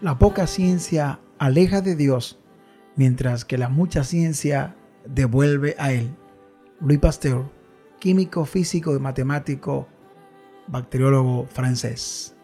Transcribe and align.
La 0.00 0.16
poca 0.16 0.46
ciencia 0.46 1.18
aleja 1.38 1.80
de 1.80 1.96
Dios, 1.96 2.38
mientras 2.94 3.44
que 3.44 3.58
la 3.58 3.68
mucha 3.68 4.04
ciencia 4.04 4.76
devuelve 5.04 5.74
a 5.76 5.92
Él. 5.92 6.14
Louis 6.80 7.00
Pasteur, 7.00 7.50
químico, 7.98 8.44
físico 8.44 8.94
y 8.94 9.00
matemático, 9.00 9.88
bacteriólogo 10.68 11.46
francés. 11.46 12.36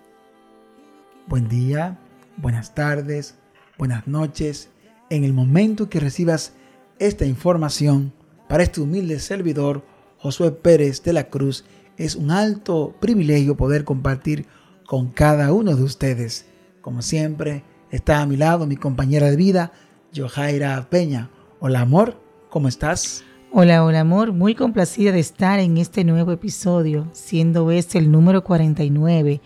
Buen 1.28 1.46
día, 1.46 1.96
buenas 2.38 2.74
tardes, 2.74 3.36
buenas 3.78 4.08
noches. 4.08 4.70
En 5.08 5.22
el 5.22 5.32
momento 5.32 5.88
que 5.88 6.00
recibas 6.00 6.54
esta 6.98 7.24
información, 7.24 8.12
para 8.48 8.64
este 8.64 8.80
humilde 8.80 9.20
servidor, 9.20 9.84
Josué 10.18 10.50
Pérez 10.50 11.04
de 11.04 11.12
la 11.12 11.28
Cruz, 11.30 11.64
es 11.98 12.16
un 12.16 12.32
alto 12.32 12.96
privilegio 12.98 13.56
poder 13.56 13.84
compartir 13.84 14.46
con 14.86 15.12
cada 15.12 15.52
uno 15.52 15.76
de 15.76 15.84
ustedes. 15.84 16.46
Como 16.84 17.00
siempre, 17.00 17.64
está 17.90 18.20
a 18.20 18.26
mi 18.26 18.36
lado 18.36 18.66
mi 18.66 18.76
compañera 18.76 19.30
de 19.30 19.36
vida, 19.36 19.72
Johaira 20.14 20.86
Peña. 20.90 21.30
Hola 21.58 21.80
amor, 21.80 22.20
¿cómo 22.50 22.68
estás? 22.68 23.24
Hola, 23.50 23.82
hola 23.82 24.00
amor, 24.00 24.34
muy 24.34 24.54
complacida 24.54 25.10
de 25.10 25.20
estar 25.20 25.60
en 25.60 25.78
este 25.78 26.04
nuevo 26.04 26.30
episodio, 26.30 27.08
siendo 27.12 27.70
este 27.70 27.96
el 27.96 28.12
número 28.12 28.44
49 28.44 29.40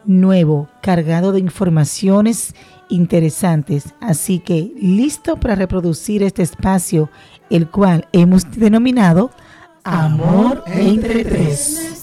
nuevo, 0.05 0.69
cargado 0.81 1.31
de 1.33 1.39
informaciones 1.39 2.55
interesantes. 2.89 3.93
Así 3.99 4.39
que 4.39 4.71
listo 4.79 5.37
para 5.37 5.55
reproducir 5.55 6.23
este 6.23 6.43
espacio, 6.43 7.09
el 7.49 7.69
cual 7.69 8.07
hemos 8.13 8.49
denominado 8.51 9.31
Amor 9.83 10.63
entre 10.67 11.23
tres. 11.23 11.98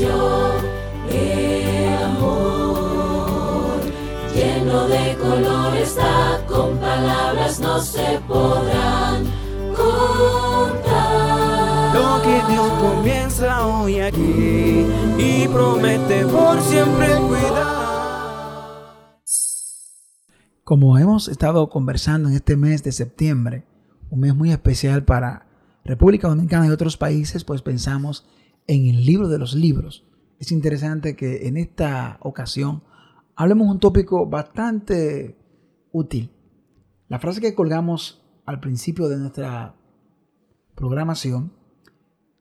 El 0.00 1.94
amor 2.04 3.80
lleno 4.32 4.86
de 4.86 5.16
color 5.16 5.76
está, 5.76 6.40
con 6.46 6.78
palabras 6.78 7.58
no 7.58 7.80
se 7.80 8.20
podrán 8.28 9.24
contar. 9.74 10.94
Lo 11.94 12.22
que 12.22 12.40
Dios 12.52 12.68
comienza 12.80 13.66
hoy 13.66 13.98
aquí 13.98 14.86
y 15.18 15.48
promete 15.48 16.24
por 16.26 16.60
siempre 16.60 17.16
cuidar. 17.16 17.88
Como 20.62 20.96
hemos 20.96 21.26
estado 21.26 21.68
conversando 21.70 22.28
en 22.28 22.36
este 22.36 22.56
mes 22.56 22.84
de 22.84 22.92
septiembre, 22.92 23.64
un 24.10 24.20
mes 24.20 24.32
muy 24.32 24.52
especial 24.52 25.02
para 25.02 25.46
República 25.84 26.28
Dominicana 26.28 26.68
y 26.68 26.70
otros 26.70 26.96
países, 26.96 27.42
pues 27.42 27.62
pensamos 27.62 28.28
en 28.68 28.86
el 28.86 29.04
libro 29.04 29.28
de 29.28 29.38
los 29.38 29.54
libros. 29.54 30.06
Es 30.38 30.52
interesante 30.52 31.16
que 31.16 31.48
en 31.48 31.56
esta 31.56 32.18
ocasión 32.20 32.84
hablemos 33.34 33.68
un 33.68 33.80
tópico 33.80 34.26
bastante 34.26 35.36
útil. 35.90 36.30
La 37.08 37.18
frase 37.18 37.40
que 37.40 37.54
colgamos 37.54 38.22
al 38.44 38.60
principio 38.60 39.08
de 39.08 39.16
nuestra 39.16 39.74
programación, 40.76 41.52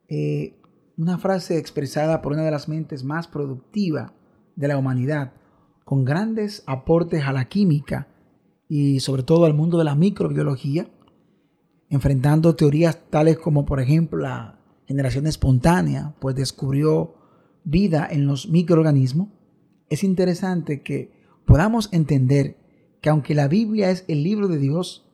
eh, 0.09 0.59
una 0.97 1.17
frase 1.17 1.57
expresada 1.57 2.21
por 2.21 2.33
una 2.33 2.43
de 2.43 2.51
las 2.51 2.67
mentes 2.67 3.03
más 3.03 3.27
productivas 3.27 4.11
de 4.55 4.67
la 4.67 4.77
humanidad, 4.77 5.33
con 5.85 6.03
grandes 6.03 6.63
aportes 6.67 7.23
a 7.23 7.31
la 7.31 7.45
química 7.45 8.07
y 8.67 8.99
sobre 8.99 9.23
todo 9.23 9.45
al 9.45 9.53
mundo 9.53 9.77
de 9.77 9.85
la 9.85 9.95
microbiología, 9.95 10.89
enfrentando 11.89 12.55
teorías 12.55 13.09
tales 13.09 13.37
como 13.37 13.65
por 13.65 13.79
ejemplo 13.79 14.19
la 14.19 14.56
generación 14.87 15.27
espontánea, 15.27 16.15
pues 16.19 16.35
descubrió 16.35 17.15
vida 17.63 18.07
en 18.09 18.25
los 18.25 18.47
microorganismos, 18.47 19.27
es 19.89 20.03
interesante 20.03 20.81
que 20.81 21.11
podamos 21.45 21.89
entender 21.91 22.57
que 23.01 23.09
aunque 23.09 23.35
la 23.35 23.47
Biblia 23.47 23.91
es 23.91 24.05
el 24.07 24.23
libro 24.23 24.47
de 24.47 24.57
Dios, 24.57 25.05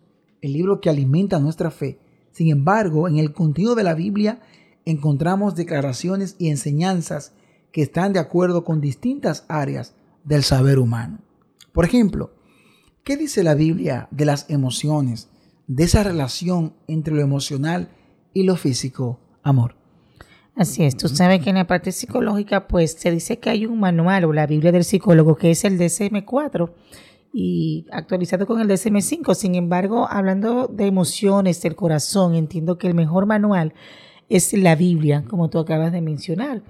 el 0.41 0.53
libro 0.53 0.79
que 0.79 0.89
alimenta 0.89 1.39
nuestra 1.39 1.71
fe, 1.71 1.99
sin 2.31 2.49
embargo, 2.49 3.07
en 3.07 3.17
el 3.17 3.33
contenido 3.33 3.75
de 3.75 3.83
la 3.83 3.93
Biblia 3.93 4.41
encontramos 4.85 5.55
declaraciones 5.55 6.35
y 6.39 6.49
enseñanzas 6.49 7.33
que 7.71 7.81
están 7.81 8.13
de 8.13 8.19
acuerdo 8.19 8.63
con 8.63 8.81
distintas 8.81 9.45
áreas 9.47 9.95
del 10.23 10.43
saber 10.43 10.79
humano. 10.79 11.19
Por 11.71 11.85
ejemplo, 11.85 12.33
¿qué 13.03 13.17
dice 13.17 13.43
la 13.43 13.55
Biblia 13.55 14.07
de 14.11 14.25
las 14.25 14.49
emociones, 14.49 15.29
de 15.67 15.83
esa 15.83 16.03
relación 16.03 16.73
entre 16.87 17.13
lo 17.13 17.21
emocional 17.21 17.89
y 18.33 18.43
lo 18.43 18.55
físico, 18.55 19.19
amor. 19.43 19.75
Así 20.55 20.83
es, 20.83 20.95
tú 20.95 21.07
sabes 21.07 21.41
que 21.41 21.49
en 21.49 21.55
la 21.55 21.65
parte 21.65 21.91
psicológica 21.91 22.67
pues 22.67 22.93
se 22.93 23.09
dice 23.09 23.39
que 23.39 23.49
hay 23.49 23.65
un 23.65 23.79
manual 23.79 24.25
o 24.25 24.33
la 24.33 24.45
Biblia 24.45 24.71
del 24.71 24.83
psicólogo 24.83 25.35
que 25.35 25.49
es 25.51 25.63
el 25.63 25.79
DSM-4 25.79 26.71
y 27.33 27.87
actualizado 27.91 28.45
con 28.45 28.61
el 28.61 28.67
DSM-5. 28.67 29.33
Sin 29.33 29.55
embargo, 29.55 30.07
hablando 30.09 30.67
de 30.67 30.85
emociones 30.85 31.61
del 31.63 31.75
corazón, 31.75 32.35
entiendo 32.35 32.77
que 32.77 32.87
el 32.87 32.93
mejor 32.93 33.25
manual 33.25 33.73
es 34.29 34.53
la 34.53 34.75
Biblia, 34.75 35.25
como 35.27 35.49
tú 35.49 35.57
acabas 35.57 35.91
de 35.91 36.01
mencionar. 36.01 36.63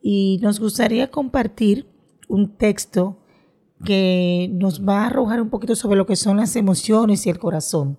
Y 0.00 0.38
nos 0.40 0.60
gustaría 0.60 1.10
compartir 1.10 1.88
un 2.28 2.56
texto 2.56 3.18
que 3.84 4.48
nos 4.52 4.86
va 4.86 5.02
a 5.02 5.06
arrojar 5.06 5.40
un 5.40 5.50
poquito 5.50 5.74
sobre 5.74 5.96
lo 5.96 6.06
que 6.06 6.16
son 6.16 6.36
las 6.36 6.54
emociones 6.54 7.26
y 7.26 7.30
el 7.30 7.38
corazón. 7.38 7.98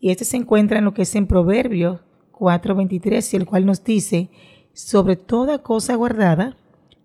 Y 0.00 0.10
este 0.10 0.24
se 0.24 0.38
encuentra 0.38 0.78
en 0.78 0.86
lo 0.86 0.94
que 0.94 1.02
es 1.02 1.14
en 1.14 1.26
Proverbios 1.26 2.00
4:23, 2.40 3.34
el 3.34 3.44
cual 3.44 3.66
nos 3.66 3.84
dice, 3.84 4.30
sobre 4.72 5.16
toda 5.16 5.62
cosa 5.62 5.94
guardada, 5.94 6.56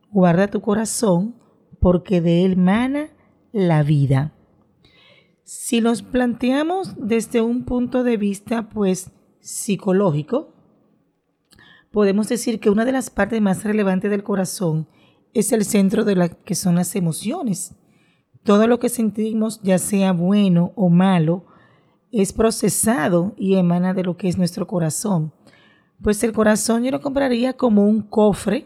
guarda 0.09 0.47
tu 0.47 0.61
corazón, 0.61 1.35
porque 1.81 2.21
de 2.21 2.45
él 2.45 2.55
mana 2.55 3.09
la 3.51 3.83
vida. 3.83 4.33
Si 5.43 5.81
los 5.81 6.01
planteamos 6.01 6.95
desde 6.97 7.41
un 7.41 7.65
punto 7.65 8.03
de 8.03 8.17
vista, 8.17 8.69
pues, 8.69 9.11
psicológico, 9.41 10.53
podemos 11.91 12.29
decir 12.29 12.59
que 12.59 12.69
una 12.69 12.85
de 12.85 12.93
las 12.93 13.09
partes 13.09 13.41
más 13.41 13.63
relevantes 13.63 14.09
del 14.09 14.23
corazón 14.23 14.87
es 15.33 15.51
el 15.51 15.65
centro 15.65 16.05
de 16.05 16.15
la 16.15 16.29
que 16.29 16.55
son 16.55 16.75
las 16.75 16.95
emociones. 16.95 17.75
Todo 18.43 18.67
lo 18.67 18.79
que 18.79 18.89
sentimos, 18.89 19.61
ya 19.63 19.79
sea 19.79 20.13
bueno 20.13 20.71
o 20.75 20.89
malo, 20.89 21.45
es 22.21 22.31
procesado 22.31 23.33
y 23.37 23.55
emana 23.55 23.93
de 23.93 24.03
lo 24.03 24.15
que 24.15 24.29
es 24.29 24.37
nuestro 24.37 24.67
corazón. 24.67 25.33
Pues 26.01 26.23
el 26.23 26.31
corazón 26.31 26.83
yo 26.83 26.91
lo 26.91 27.01
compraría 27.01 27.53
como 27.53 27.85
un 27.85 28.01
cofre 28.01 28.65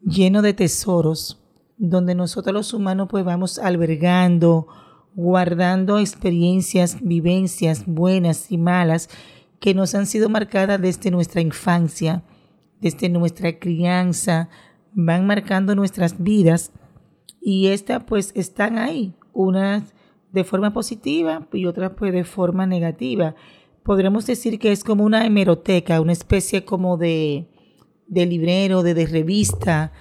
lleno 0.00 0.42
de 0.42 0.52
tesoros, 0.52 1.40
donde 1.76 2.16
nosotros 2.16 2.52
los 2.52 2.74
humanos 2.74 3.06
pues 3.08 3.24
vamos 3.24 3.60
albergando, 3.60 4.66
guardando 5.14 6.00
experiencias, 6.00 6.96
vivencias 7.00 7.84
buenas 7.86 8.50
y 8.50 8.58
malas 8.58 9.08
que 9.60 9.72
nos 9.72 9.94
han 9.94 10.06
sido 10.06 10.28
marcadas 10.28 10.80
desde 10.80 11.12
nuestra 11.12 11.40
infancia, 11.40 12.24
desde 12.80 13.08
nuestra 13.08 13.60
crianza, 13.60 14.48
van 14.92 15.28
marcando 15.28 15.76
nuestras 15.76 16.20
vidas 16.20 16.72
y 17.40 17.68
estas 17.68 18.02
pues 18.02 18.32
están 18.34 18.78
ahí, 18.78 19.14
unas 19.32 19.84
de 20.32 20.44
forma 20.44 20.72
positiva 20.72 21.46
y 21.52 21.66
otras 21.66 21.92
pues 21.96 22.12
de 22.12 22.24
forma 22.24 22.66
negativa. 22.66 23.34
Podríamos 23.84 24.26
decir 24.26 24.58
que 24.58 24.72
es 24.72 24.82
como 24.82 25.04
una 25.04 25.26
hemeroteca, 25.26 26.00
una 26.00 26.12
especie 26.12 26.64
como 26.64 26.96
de, 26.96 27.48
de 28.06 28.26
librero, 28.26 28.82
de, 28.82 28.94
de 28.94 29.06
revista, 29.06 29.92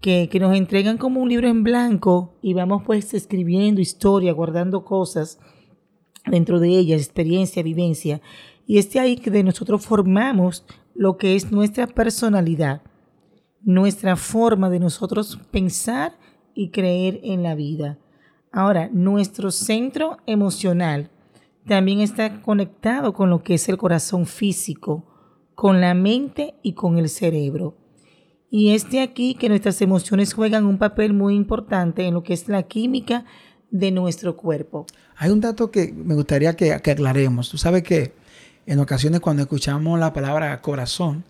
que, 0.00 0.28
que, 0.30 0.40
nos 0.40 0.56
entregan 0.56 0.96
como 0.96 1.20
un 1.20 1.28
libro 1.28 1.48
en 1.48 1.64
blanco 1.64 2.36
y 2.40 2.54
vamos 2.54 2.82
pues 2.86 3.14
escribiendo 3.14 3.80
historia, 3.80 4.32
guardando 4.32 4.84
cosas 4.84 5.40
dentro 6.26 6.60
de 6.60 6.68
ellas, 6.68 7.00
experiencia, 7.00 7.62
vivencia. 7.62 8.20
Y 8.66 8.78
es 8.78 8.92
de 8.92 9.00
ahí 9.00 9.16
que 9.16 9.30
de 9.30 9.42
nosotros 9.42 9.84
formamos 9.84 10.64
lo 10.94 11.16
que 11.16 11.36
es 11.36 11.50
nuestra 11.50 11.86
personalidad, 11.86 12.82
nuestra 13.62 14.16
forma 14.16 14.70
de 14.70 14.78
nosotros 14.78 15.38
pensar 15.50 16.16
y 16.54 16.70
creer 16.70 17.20
en 17.22 17.42
la 17.42 17.54
vida. 17.54 17.98
Ahora, 18.52 18.88
nuestro 18.92 19.50
centro 19.50 20.18
emocional 20.26 21.10
también 21.66 22.00
está 22.00 22.40
conectado 22.40 23.12
con 23.12 23.30
lo 23.30 23.42
que 23.42 23.54
es 23.54 23.68
el 23.68 23.76
corazón 23.76 24.26
físico, 24.26 25.04
con 25.54 25.80
la 25.80 25.94
mente 25.94 26.54
y 26.62 26.72
con 26.72 26.98
el 26.98 27.08
cerebro. 27.08 27.76
Y 28.50 28.70
es 28.70 28.90
de 28.90 29.00
aquí 29.00 29.34
que 29.34 29.50
nuestras 29.50 29.82
emociones 29.82 30.32
juegan 30.32 30.64
un 30.64 30.78
papel 30.78 31.12
muy 31.12 31.34
importante 31.34 32.06
en 32.06 32.14
lo 32.14 32.22
que 32.22 32.32
es 32.32 32.48
la 32.48 32.62
química 32.62 33.26
de 33.70 33.90
nuestro 33.90 34.36
cuerpo. 34.36 34.86
Hay 35.16 35.30
un 35.30 35.40
dato 35.40 35.70
que 35.70 35.92
me 35.92 36.14
gustaría 36.14 36.56
que, 36.56 36.72
aclaremos. 36.72 37.50
Tú 37.50 37.58
sabes 37.58 37.82
que 37.82 38.14
en 38.64 38.78
ocasiones 38.78 39.20
cuando 39.20 39.42
escuchamos 39.42 39.98
la 39.98 40.12
palabra 40.14 40.60
corazón 40.62 41.24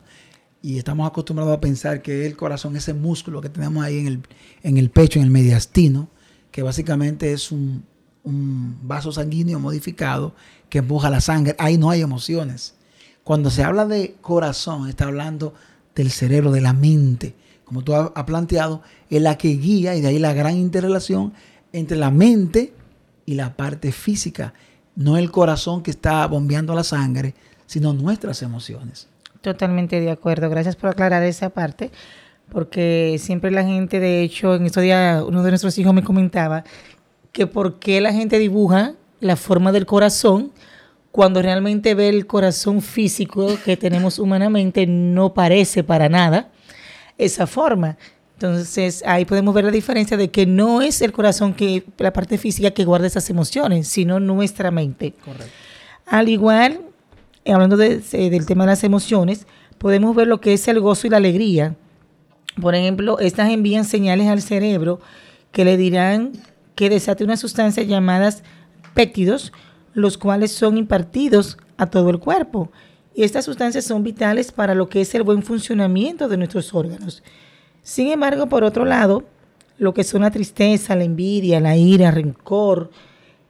y 0.62 0.78
estamos 0.78 1.08
acostumbrados 1.08 1.56
a 1.56 1.60
pensar 1.60 2.02
que 2.02 2.26
el 2.26 2.36
corazón 2.36 2.76
es 2.76 2.84
ese 2.84 2.94
músculo 2.94 3.40
que 3.40 3.48
tenemos 3.48 3.84
ahí 3.84 3.98
en 3.98 4.06
el, 4.06 4.20
en 4.62 4.76
el 4.76 4.90
pecho, 4.90 5.18
en 5.18 5.24
el 5.24 5.30
mediastino, 5.30 6.08
que 6.50 6.62
básicamente 6.62 7.32
es 7.32 7.52
un, 7.52 7.84
vaso 8.82 9.10
sanguíneo 9.10 9.58
modificado 9.58 10.34
que 10.68 10.78
empuja 10.78 11.08
la 11.08 11.20
sangre. 11.20 11.54
Ahí 11.58 11.78
no 11.78 11.88
hay 11.88 12.02
emociones. 12.02 12.74
Cuando 13.24 13.50
se 13.50 13.64
habla 13.64 13.86
de 13.86 14.16
corazón, 14.20 14.86
está 14.88 15.06
hablando 15.06 15.54
del 15.94 16.10
cerebro, 16.10 16.52
de 16.52 16.60
la 16.60 16.74
mente. 16.74 17.34
Como 17.64 17.82
tú 17.82 17.94
has 17.94 18.24
planteado, 18.24 18.82
es 19.08 19.22
la 19.22 19.38
que 19.38 19.48
guía 19.48 19.94
y 19.94 20.02
de 20.02 20.08
ahí 20.08 20.18
la 20.18 20.34
gran 20.34 20.56
interrelación 20.56 21.32
entre 21.72 21.96
la 21.96 22.10
mente 22.10 22.74
y 23.24 23.34
la 23.34 23.56
parte 23.56 23.92
física. 23.92 24.52
No 24.94 25.16
el 25.16 25.30
corazón 25.30 25.82
que 25.82 25.90
está 25.90 26.26
bombeando 26.26 26.74
la 26.74 26.84
sangre, 26.84 27.34
sino 27.66 27.92
nuestras 27.92 28.42
emociones. 28.42 29.08
Totalmente 29.40 30.00
de 30.00 30.10
acuerdo. 30.10 30.50
Gracias 30.50 30.76
por 30.76 30.90
aclarar 30.90 31.22
esa 31.22 31.50
parte, 31.50 31.90
porque 32.50 33.16
siempre 33.18 33.50
la 33.50 33.64
gente, 33.64 34.00
de 34.00 34.22
hecho, 34.22 34.54
en 34.54 34.66
estos 34.66 34.82
días 34.82 35.22
uno 35.26 35.42
de 35.42 35.50
nuestros 35.50 35.76
hijos 35.78 35.94
me 35.94 36.02
comentaba 36.02 36.64
que 37.32 37.46
por 37.46 37.78
qué 37.78 38.00
la 38.00 38.12
gente 38.12 38.38
dibuja 38.38 38.94
la 39.20 39.36
forma 39.36 39.72
del 39.72 39.86
corazón 39.86 40.52
cuando 41.10 41.42
realmente 41.42 41.94
ve 41.94 42.08
el 42.08 42.26
corazón 42.26 42.80
físico 42.80 43.58
que 43.64 43.76
tenemos 43.76 44.18
humanamente 44.18 44.86
no 44.86 45.34
parece 45.34 45.82
para 45.82 46.08
nada 46.08 46.50
esa 47.16 47.46
forma. 47.46 47.96
Entonces 48.34 49.02
ahí 49.04 49.24
podemos 49.24 49.52
ver 49.52 49.64
la 49.64 49.72
diferencia 49.72 50.16
de 50.16 50.30
que 50.30 50.46
no 50.46 50.80
es 50.80 51.02
el 51.02 51.10
corazón 51.10 51.54
que 51.54 51.82
la 51.98 52.12
parte 52.12 52.38
física 52.38 52.70
que 52.70 52.84
guarda 52.84 53.08
esas 53.08 53.28
emociones, 53.30 53.88
sino 53.88 54.20
nuestra 54.20 54.70
mente. 54.70 55.14
Correcto. 55.24 55.52
Al 56.06 56.28
igual, 56.28 56.80
hablando 57.46 57.76
de, 57.76 57.98
del 57.98 58.46
tema 58.46 58.64
de 58.64 58.70
las 58.70 58.84
emociones, 58.84 59.46
podemos 59.78 60.14
ver 60.14 60.26
lo 60.26 60.40
que 60.40 60.54
es 60.54 60.68
el 60.68 60.80
gozo 60.80 61.06
y 61.06 61.10
la 61.10 61.18
alegría. 61.18 61.74
Por 62.60 62.74
ejemplo, 62.74 63.18
estas 63.18 63.50
envían 63.50 63.84
señales 63.84 64.28
al 64.28 64.42
cerebro 64.42 65.00
que 65.52 65.64
le 65.64 65.76
dirán 65.76 66.32
que 66.74 66.90
desate 66.90 67.24
una 67.24 67.36
sustancia 67.36 67.82
llamadas 67.82 68.42
péptidos, 68.94 69.52
los 69.94 70.18
cuales 70.18 70.52
son 70.52 70.76
impartidos 70.76 71.58
a 71.76 71.86
todo 71.86 72.10
el 72.10 72.18
cuerpo. 72.18 72.70
Y 73.14 73.24
estas 73.24 73.44
sustancias 73.44 73.84
son 73.84 74.02
vitales 74.02 74.52
para 74.52 74.74
lo 74.74 74.88
que 74.88 75.00
es 75.00 75.14
el 75.14 75.22
buen 75.22 75.42
funcionamiento 75.42 76.28
de 76.28 76.36
nuestros 76.36 76.72
órganos. 76.74 77.22
Sin 77.82 78.08
embargo, 78.08 78.48
por 78.48 78.64
otro 78.64 78.84
lado, 78.84 79.24
lo 79.78 79.94
que 79.94 80.04
son 80.04 80.22
la 80.22 80.30
tristeza, 80.30 80.94
la 80.94 81.04
envidia, 81.04 81.60
la 81.60 81.76
ira, 81.76 82.10
rencor, 82.10 82.90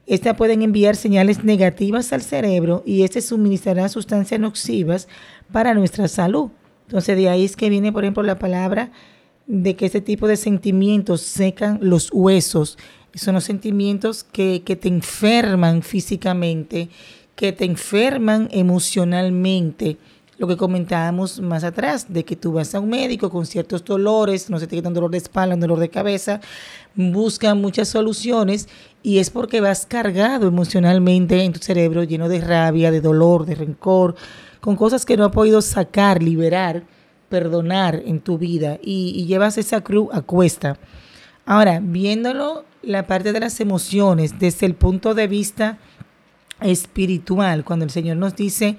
estas 0.08 0.36
pueden 0.36 0.62
enviar 0.62 0.96
señales 0.96 1.44
negativas 1.44 2.14
al 2.14 2.22
cerebro 2.22 2.82
y 2.86 3.02
este 3.02 3.20
suministrará 3.20 3.90
sustancias 3.90 4.40
nocivas 4.40 5.06
para 5.52 5.74
nuestra 5.74 6.08
salud. 6.08 6.48
Entonces 6.88 7.18
de 7.18 7.28
ahí 7.28 7.44
es 7.44 7.54
que 7.54 7.68
viene, 7.68 7.92
por 7.92 8.04
ejemplo, 8.04 8.22
la 8.22 8.38
palabra 8.38 8.90
de 9.46 9.76
que 9.76 9.84
este 9.84 10.00
tipo 10.00 10.26
de 10.26 10.38
sentimientos 10.38 11.20
secan 11.20 11.78
los 11.82 12.08
huesos. 12.10 12.78
Son 13.14 13.34
los 13.34 13.44
sentimientos 13.44 14.24
que, 14.24 14.62
que 14.64 14.74
te 14.74 14.88
enferman 14.88 15.82
físicamente, 15.82 16.88
que 17.36 17.52
te 17.52 17.66
enferman 17.66 18.48
emocionalmente 18.52 19.98
lo 20.38 20.46
que 20.46 20.56
comentábamos 20.56 21.40
más 21.40 21.62
atrás, 21.62 22.06
de 22.08 22.24
que 22.24 22.36
tú 22.36 22.52
vas 22.52 22.74
a 22.74 22.80
un 22.80 22.88
médico 22.88 23.28
con 23.28 23.44
ciertos 23.44 23.84
dolores, 23.84 24.48
no 24.48 24.58
se 24.58 24.66
te 24.66 24.76
quita 24.76 24.88
un 24.88 24.94
dolor 24.94 25.10
de 25.10 25.18
espalda, 25.18 25.56
un 25.56 25.60
dolor 25.60 25.80
de 25.80 25.90
cabeza, 25.90 26.40
buscan 26.94 27.60
muchas 27.60 27.88
soluciones 27.88 28.68
y 29.02 29.18
es 29.18 29.30
porque 29.30 29.60
vas 29.60 29.84
cargado 29.84 30.46
emocionalmente 30.46 31.42
en 31.42 31.52
tu 31.52 31.58
cerebro, 31.58 32.04
lleno 32.04 32.28
de 32.28 32.40
rabia, 32.40 32.92
de 32.92 33.00
dolor, 33.00 33.46
de 33.46 33.56
rencor, 33.56 34.14
con 34.60 34.76
cosas 34.76 35.04
que 35.04 35.16
no 35.16 35.24
has 35.24 35.32
podido 35.32 35.62
sacar, 35.62 36.22
liberar, 36.22 36.84
perdonar 37.28 38.02
en 38.04 38.20
tu 38.20 38.38
vida 38.38 38.78
y, 38.82 39.24
llevas 39.26 39.58
esa 39.58 39.80
cruz 39.82 40.08
a 40.12 40.22
cuesta. 40.22 40.78
Ahora, 41.46 41.80
viéndolo 41.82 42.64
la 42.82 43.06
parte 43.06 43.32
de 43.32 43.40
las 43.40 43.60
emociones 43.60 44.38
desde 44.38 44.66
el 44.66 44.74
punto 44.74 45.14
de 45.14 45.26
vista 45.26 45.78
espiritual, 46.60 47.64
cuando 47.64 47.84
el 47.84 47.90
Señor 47.90 48.16
nos 48.16 48.34
dice 48.34 48.76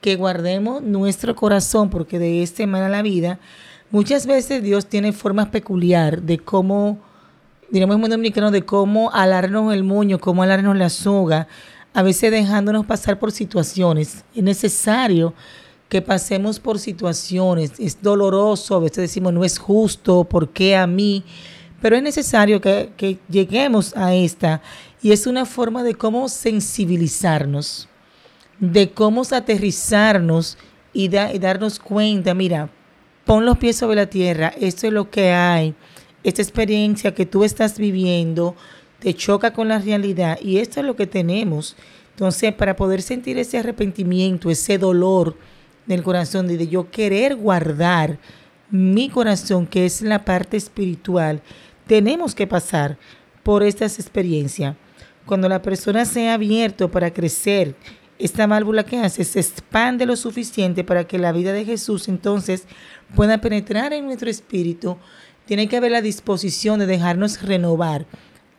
que 0.00 0.16
guardemos 0.16 0.82
nuestro 0.82 1.36
corazón, 1.36 1.90
porque 1.90 2.18
de 2.18 2.42
este 2.42 2.64
emana 2.64 2.88
la 2.88 3.02
vida. 3.02 3.38
Muchas 3.90 4.26
veces 4.26 4.62
Dios 4.62 4.86
tiene 4.86 5.12
formas 5.12 5.48
peculiar 5.48 6.22
de 6.22 6.38
cómo, 6.38 6.98
diremos 7.70 7.96
en 7.96 8.10
dominicano, 8.10 8.50
de 8.50 8.62
cómo 8.62 9.10
alarnos 9.12 9.74
el 9.74 9.84
moño, 9.84 10.18
cómo 10.18 10.42
alarnos 10.42 10.76
la 10.76 10.88
soga, 10.88 11.48
a 11.92 12.02
veces 12.02 12.30
dejándonos 12.30 12.86
pasar 12.86 13.18
por 13.18 13.32
situaciones. 13.32 14.24
Es 14.34 14.42
necesario 14.42 15.34
que 15.88 16.02
pasemos 16.02 16.60
por 16.60 16.78
situaciones. 16.78 17.72
Es 17.78 18.00
doloroso, 18.00 18.76
a 18.76 18.80
veces 18.80 18.98
decimos 18.98 19.32
no 19.32 19.44
es 19.44 19.58
justo, 19.58 20.24
¿por 20.24 20.50
qué 20.50 20.76
a 20.76 20.86
mí? 20.86 21.24
Pero 21.82 21.96
es 21.96 22.02
necesario 22.02 22.60
que, 22.60 22.92
que 22.96 23.18
lleguemos 23.28 23.96
a 23.96 24.14
esta 24.14 24.62
y 25.02 25.12
es 25.12 25.26
una 25.26 25.46
forma 25.46 25.82
de 25.82 25.94
cómo 25.94 26.28
sensibilizarnos 26.28 27.88
de 28.60 28.90
cómo 28.90 29.22
aterrizarnos 29.22 30.58
y, 30.92 31.04
y 31.04 31.38
darnos 31.38 31.78
cuenta, 31.78 32.34
mira, 32.34 32.70
pon 33.24 33.44
los 33.44 33.58
pies 33.58 33.76
sobre 33.76 33.96
la 33.96 34.06
tierra, 34.06 34.52
esto 34.60 34.86
es 34.86 34.92
lo 34.92 35.10
que 35.10 35.32
hay, 35.32 35.74
esta 36.22 36.42
experiencia 36.42 37.14
que 37.14 37.26
tú 37.26 37.42
estás 37.42 37.78
viviendo 37.78 38.54
te 39.00 39.14
choca 39.14 39.52
con 39.52 39.68
la 39.68 39.78
realidad 39.78 40.38
y 40.40 40.58
esto 40.58 40.80
es 40.80 40.86
lo 40.86 40.94
que 40.94 41.06
tenemos. 41.06 41.76
Entonces, 42.10 42.52
para 42.54 42.76
poder 42.76 43.02
sentir 43.02 43.38
ese 43.38 43.58
arrepentimiento, 43.58 44.50
ese 44.50 44.78
dolor 44.78 45.36
del 45.86 46.02
corazón, 46.02 46.46
de 46.46 46.68
yo 46.68 46.90
querer 46.90 47.34
guardar 47.34 48.18
mi 48.70 49.08
corazón, 49.08 49.66
que 49.66 49.86
es 49.86 50.02
la 50.02 50.24
parte 50.24 50.56
espiritual, 50.56 51.42
tenemos 51.86 52.34
que 52.34 52.46
pasar 52.46 52.98
por 53.42 53.62
estas 53.62 53.98
experiencias. 53.98 54.76
Cuando 55.26 55.48
la 55.48 55.62
persona 55.62 56.04
sea 56.04 56.34
abierto 56.34 56.90
para 56.90 57.12
crecer, 57.12 57.74
esta 58.18 58.46
válvula 58.46 58.84
que 58.84 58.98
hace 58.98 59.24
se 59.24 59.40
expande 59.40 60.04
lo 60.04 60.14
suficiente 60.14 60.84
para 60.84 61.04
que 61.04 61.18
la 61.18 61.32
vida 61.32 61.52
de 61.52 61.64
Jesús 61.64 62.06
entonces 62.08 62.64
pueda 63.16 63.40
penetrar 63.40 63.92
en 63.92 64.04
nuestro 64.04 64.28
espíritu. 64.28 64.98
Tiene 65.46 65.68
que 65.68 65.78
haber 65.78 65.92
la 65.92 66.02
disposición 66.02 66.78
de 66.78 66.86
dejarnos 66.86 67.40
renovar. 67.42 68.06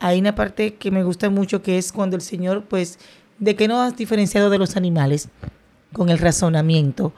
Hay 0.03 0.19
una 0.19 0.33
parte 0.33 0.73
que 0.73 0.89
me 0.89 1.03
gusta 1.03 1.29
mucho 1.29 1.61
que 1.61 1.77
es 1.77 1.91
cuando 1.91 2.15
el 2.15 2.23
Señor, 2.23 2.63
pues, 2.63 2.97
¿de 3.37 3.55
qué 3.55 3.67
nos 3.67 3.79
ha 3.79 3.95
diferenciado 3.95 4.49
de 4.49 4.57
los 4.57 4.75
animales? 4.75 5.29
Con 5.93 6.09
el 6.09 6.17
razonamiento. 6.17 7.13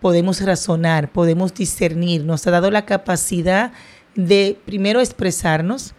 Podemos 0.00 0.42
razonar, 0.42 1.10
podemos 1.10 1.54
discernir. 1.54 2.26
Nos 2.26 2.46
ha 2.46 2.50
dado 2.50 2.70
la 2.70 2.84
capacidad 2.84 3.72
de 4.14 4.58
primero 4.66 5.00
expresarnos, 5.00 5.94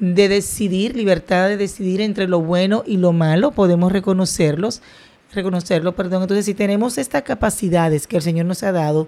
de 0.00 0.28
decidir, 0.28 0.96
libertad 0.96 1.46
de 1.46 1.56
decidir 1.56 2.00
entre 2.00 2.26
lo 2.26 2.40
bueno 2.40 2.82
y 2.84 2.96
lo 2.96 3.12
malo, 3.12 3.52
podemos 3.52 3.92
reconocerlos, 3.92 4.82
reconocerlo, 5.32 5.94
perdón. 5.94 6.22
Entonces, 6.22 6.44
si 6.44 6.54
tenemos 6.54 6.98
estas 6.98 7.22
capacidades 7.22 8.08
que 8.08 8.16
el 8.16 8.22
Señor 8.22 8.46
nos 8.46 8.64
ha 8.64 8.72
dado, 8.72 9.06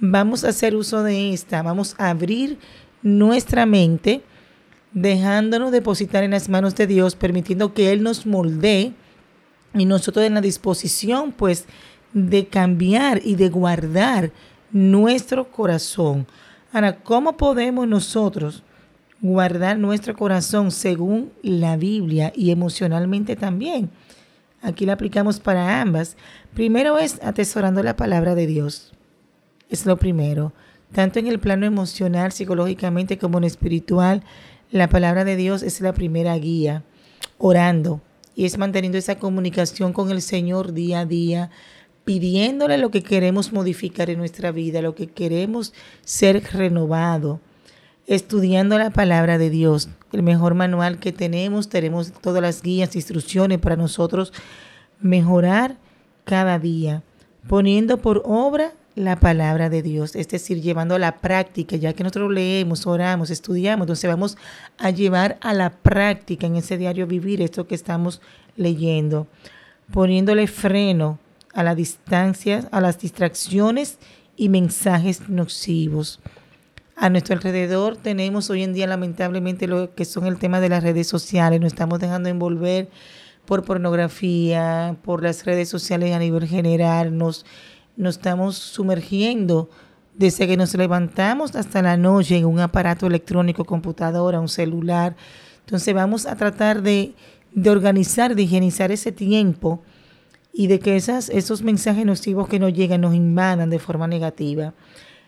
vamos 0.00 0.44
a 0.44 0.48
hacer 0.48 0.74
uso 0.76 1.02
de 1.02 1.34
esta, 1.34 1.60
vamos 1.60 1.94
a 1.98 2.08
abrir 2.08 2.58
nuestra 3.02 3.66
mente, 3.66 4.22
dejándonos 4.94 5.72
depositar 5.72 6.24
en 6.24 6.30
las 6.30 6.48
manos 6.48 6.74
de 6.76 6.86
Dios, 6.86 7.16
permitiendo 7.16 7.74
que 7.74 7.92
Él 7.92 8.02
nos 8.02 8.24
moldee 8.24 8.94
y 9.74 9.84
nosotros 9.84 10.24
en 10.24 10.34
la 10.34 10.40
disposición, 10.40 11.32
pues, 11.32 11.66
de 12.12 12.46
cambiar 12.46 13.20
y 13.24 13.34
de 13.34 13.48
guardar 13.48 14.30
nuestro 14.70 15.50
corazón. 15.50 16.26
Ahora, 16.72 16.96
¿cómo 16.96 17.36
podemos 17.36 17.86
nosotros 17.88 18.62
guardar 19.20 19.78
nuestro 19.78 20.14
corazón 20.14 20.70
según 20.70 21.32
la 21.42 21.76
Biblia 21.76 22.32
y 22.34 22.52
emocionalmente 22.52 23.34
también? 23.34 23.90
Aquí 24.62 24.86
la 24.86 24.94
aplicamos 24.94 25.40
para 25.40 25.80
ambas. 25.80 26.16
Primero 26.54 26.98
es 26.98 27.20
atesorando 27.22 27.82
la 27.82 27.96
palabra 27.96 28.34
de 28.34 28.46
Dios. 28.46 28.92
Es 29.68 29.86
lo 29.86 29.96
primero. 29.96 30.52
Tanto 30.92 31.18
en 31.18 31.26
el 31.26 31.40
plano 31.40 31.66
emocional, 31.66 32.30
psicológicamente 32.30 33.18
como 33.18 33.38
en 33.38 33.44
espiritual, 33.44 34.22
la 34.74 34.88
palabra 34.88 35.24
de 35.24 35.36
Dios 35.36 35.62
es 35.62 35.80
la 35.80 35.92
primera 35.92 36.36
guía. 36.36 36.82
Orando. 37.38 38.00
Y 38.34 38.44
es 38.44 38.58
manteniendo 38.58 38.98
esa 38.98 39.20
comunicación 39.20 39.92
con 39.92 40.10
el 40.10 40.20
Señor 40.20 40.72
día 40.72 41.00
a 41.00 41.06
día, 41.06 41.50
pidiéndole 42.04 42.76
lo 42.78 42.90
que 42.90 43.04
queremos 43.04 43.52
modificar 43.52 44.10
en 44.10 44.18
nuestra 44.18 44.50
vida, 44.50 44.82
lo 44.82 44.96
que 44.96 45.06
queremos 45.06 45.72
ser 46.04 46.42
renovado, 46.52 47.38
estudiando 48.08 48.76
la 48.76 48.90
palabra 48.90 49.38
de 49.38 49.48
Dios, 49.48 49.90
el 50.12 50.24
mejor 50.24 50.54
manual 50.54 50.98
que 50.98 51.12
tenemos, 51.12 51.68
tenemos 51.68 52.10
todas 52.10 52.42
las 52.42 52.60
guías, 52.60 52.96
instrucciones 52.96 53.60
para 53.60 53.76
nosotros 53.76 54.32
mejorar 55.00 55.76
cada 56.24 56.58
día, 56.58 57.04
poniendo 57.46 57.98
por 57.98 58.22
obra 58.24 58.72
la 58.94 59.18
palabra 59.18 59.70
de 59.70 59.82
Dios, 59.82 60.14
es 60.14 60.28
decir, 60.28 60.60
llevando 60.60 60.94
a 60.94 60.98
la 60.98 61.18
práctica, 61.18 61.76
ya 61.76 61.92
que 61.92 62.04
nosotros 62.04 62.30
leemos, 62.32 62.86
oramos, 62.86 63.30
estudiamos, 63.30 63.84
entonces 63.84 64.08
vamos 64.08 64.36
a 64.78 64.90
llevar 64.90 65.36
a 65.40 65.52
la 65.52 65.70
práctica 65.70 66.46
en 66.46 66.56
ese 66.56 66.78
diario 66.78 67.06
vivir 67.06 67.42
esto 67.42 67.66
que 67.66 67.74
estamos 67.74 68.20
leyendo, 68.56 69.26
poniéndole 69.92 70.46
freno 70.46 71.18
a 71.52 71.62
la 71.62 71.74
distancia, 71.74 72.68
a 72.70 72.80
las 72.80 73.00
distracciones 73.00 73.98
y 74.36 74.48
mensajes 74.48 75.28
nocivos. 75.28 76.20
A 76.96 77.10
nuestro 77.10 77.34
alrededor 77.34 77.96
tenemos 77.96 78.50
hoy 78.50 78.62
en 78.62 78.72
día 78.72 78.86
lamentablemente 78.86 79.66
lo 79.66 79.94
que 79.94 80.04
son 80.04 80.26
el 80.26 80.38
tema 80.38 80.60
de 80.60 80.68
las 80.68 80.84
redes 80.84 81.08
sociales, 81.08 81.60
nos 81.60 81.72
estamos 81.72 81.98
dejando 81.98 82.28
envolver 82.28 82.88
por 83.44 83.64
pornografía, 83.64 84.96
por 85.02 85.22
las 85.22 85.44
redes 85.44 85.68
sociales 85.68 86.14
a 86.14 86.18
nivel 86.18 86.46
general, 86.46 87.16
nos, 87.18 87.44
nos 87.96 88.16
estamos 88.16 88.56
sumergiendo 88.56 89.68
desde 90.14 90.46
que 90.46 90.56
nos 90.56 90.74
levantamos 90.74 91.54
hasta 91.56 91.82
la 91.82 91.96
noche 91.96 92.36
en 92.36 92.46
un 92.46 92.60
aparato 92.60 93.06
electrónico, 93.06 93.64
computadora, 93.64 94.40
un 94.40 94.48
celular. 94.48 95.16
Entonces 95.60 95.94
vamos 95.94 96.26
a 96.26 96.36
tratar 96.36 96.82
de, 96.82 97.14
organizar, 97.66 98.34
de 98.34 98.42
higienizar 98.42 98.92
ese 98.92 99.12
tiempo 99.12 99.82
y 100.52 100.68
de 100.68 100.78
que 100.78 100.96
esas, 100.96 101.28
esos 101.30 101.62
mensajes 101.62 102.06
nocivos 102.06 102.48
que 102.48 102.60
nos 102.60 102.72
llegan 102.72 103.00
nos 103.00 103.14
invadan 103.14 103.70
de 103.70 103.80
forma 103.80 104.06
negativa, 104.06 104.72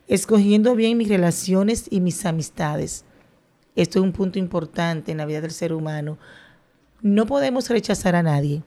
escogiendo 0.06 0.76
bien 0.76 0.98
mis 0.98 1.08
relaciones 1.08 1.86
y 1.90 2.00
mis 2.00 2.24
amistades. 2.24 3.04
Esto 3.74 3.98
es 3.98 4.04
un 4.04 4.12
punto 4.12 4.38
importante 4.38 5.10
en 5.10 5.18
la 5.18 5.26
vida 5.26 5.40
del 5.40 5.50
ser 5.50 5.72
humano. 5.72 6.16
No 7.02 7.26
podemos 7.26 7.68
rechazar 7.68 8.14
a 8.14 8.22
nadie, 8.22 8.62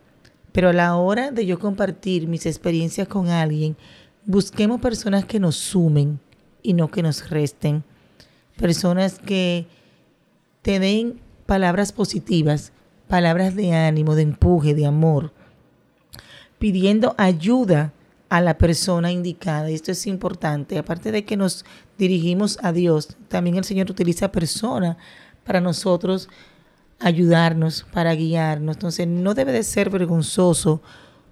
pero 0.51 0.69
a 0.69 0.73
la 0.73 0.95
hora 0.95 1.31
de 1.31 1.45
yo 1.45 1.59
compartir 1.59 2.27
mis 2.27 2.45
experiencias 2.45 3.07
con 3.07 3.29
alguien, 3.29 3.77
busquemos 4.25 4.81
personas 4.81 5.25
que 5.25 5.39
nos 5.39 5.55
sumen 5.55 6.19
y 6.61 6.73
no 6.73 6.89
que 6.89 7.03
nos 7.03 7.29
resten. 7.29 7.83
Personas 8.57 9.19
que 9.19 9.67
te 10.61 10.79
den 10.79 11.19
palabras 11.45 11.91
positivas, 11.91 12.71
palabras 13.07 13.55
de 13.55 13.73
ánimo, 13.73 14.15
de 14.15 14.23
empuje, 14.23 14.75
de 14.75 14.85
amor 14.85 15.31
pidiendo 16.59 17.15
ayuda 17.17 17.93
a 18.27 18.41
la 18.41 18.57
persona 18.59 19.11
indicada. 19.11 19.69
Esto 19.69 19.91
es 19.91 20.05
importante. 20.05 20.77
Aparte 20.77 21.11
de 21.11 21.25
que 21.25 21.37
nos 21.37 21.65
dirigimos 21.97 22.59
a 22.61 22.71
Dios, 22.71 23.17
también 23.29 23.57
el 23.57 23.63
Señor 23.63 23.89
utiliza 23.89 24.31
personas 24.31 24.97
para 25.43 25.61
nosotros 25.61 26.29
ayudarnos, 26.99 27.85
para 27.91 28.13
guiarnos. 28.13 28.75
Entonces 28.77 29.07
no 29.07 29.33
debe 29.33 29.51
de 29.51 29.63
ser 29.63 29.89
vergonzoso 29.89 30.81